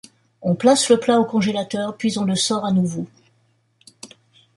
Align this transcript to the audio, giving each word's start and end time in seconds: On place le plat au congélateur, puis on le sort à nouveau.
On 0.41 0.55
place 0.55 0.89
le 0.89 0.99
plat 0.99 1.19
au 1.19 1.25
congélateur, 1.25 1.95
puis 1.95 2.17
on 2.17 2.23
le 2.23 2.33
sort 2.35 2.65
à 2.65 2.71
nouveau. 2.71 3.05